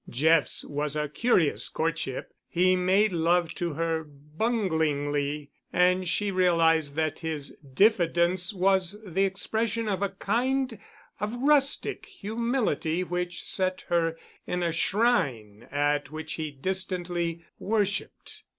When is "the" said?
9.05-9.25